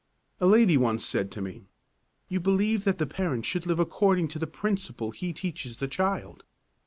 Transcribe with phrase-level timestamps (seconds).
[0.39, 1.67] A lady once said to me:
[2.27, 6.43] "You believe that the parent should live according to the principle he teaches the child.